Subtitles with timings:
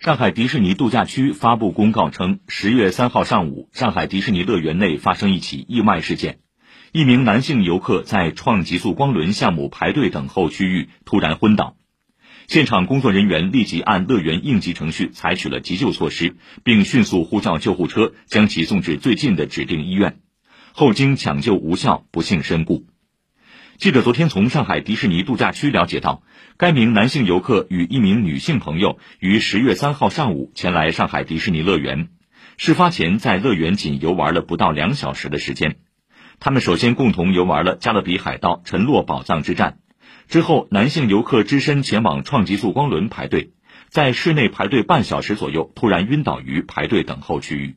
[0.00, 6.38] 上海迪士尼度假区发布公告称，十月三号上午，上海迪士尼乐园内发生一起意外事件，
[6.90, 11.76] 一名男性游客在创极速光轮项目排队等候区域突然昏倒，
[12.46, 20.18] 现场工作人员立即按乐园应急程序采取了急救措施，并迅速呼叫救护车将其送至最近的指定医院，
[20.72, 22.86] 后经抢救无效，不幸身故。
[23.80, 26.22] 记者昨天从上海迪士尼度假区了解到，
[26.58, 32.10] 该名男性游客与一名女性朋友于十月三号上午前来上海迪士尼乐园。
[32.58, 35.76] 事发前在乐园仅游玩了不到两小时的时间。
[36.40, 39.78] 他们首先共同游玩了《加勒比海盗：沉落宝藏之战》，
[40.30, 43.54] 之后男性游客只身前往创极速光轮排队，
[43.88, 47.76] 在室内排队半小时左右，突然晕倒于排队等候区域。